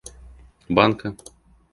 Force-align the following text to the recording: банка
банка 0.75 1.09